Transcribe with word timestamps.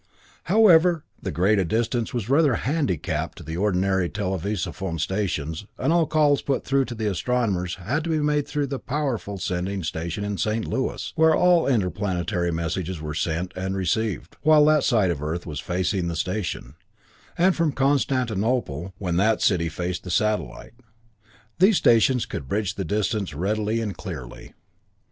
However, 0.45 1.03
the 1.21 1.29
great 1.29 1.63
distance 1.67 2.11
was 2.11 2.27
rather 2.27 2.53
a 2.53 2.57
handicap 2.57 3.35
to 3.35 3.43
the 3.43 3.55
ordinary 3.55 4.09
televisophone 4.09 4.97
stations, 4.99 5.67
and 5.77 5.93
all 5.93 6.07
calls 6.07 6.41
put 6.41 6.65
through 6.65 6.85
to 6.85 6.95
the 6.95 7.05
astronomers 7.07 7.75
had 7.75 8.05
to 8.05 8.09
be 8.09 8.17
made 8.19 8.47
through 8.47 8.65
the 8.65 8.79
powerful 8.79 9.37
sending 9.37 9.83
station 9.83 10.23
in 10.25 10.39
St. 10.39 10.65
Louis, 10.65 11.13
where 11.15 11.35
all 11.35 11.67
interplanetary 11.67 12.49
messages 12.51 12.99
were 12.99 13.13
sent 13.13 13.51
and 13.55 13.75
received, 13.77 14.37
while 14.41 14.65
that 14.65 14.83
side 14.83 15.11
of 15.11 15.19
the 15.19 15.25
Earth 15.25 15.45
was 15.45 15.59
facing 15.59 16.07
the 16.07 16.15
station; 16.15 16.73
and 17.37 17.55
from 17.55 17.71
Constantinople, 17.71 18.95
when 18.97 19.17
that 19.17 19.39
city 19.39 19.69
faced 19.69 20.03
the 20.03 20.09
satellite. 20.09 20.73
These 21.59 21.77
stations 21.77 22.25
could 22.25 22.47
bridge 22.47 22.73
the 22.73 22.83
distance 22.83 23.35
readily 23.35 23.79
and 23.79 23.95
clearly. 23.95 24.53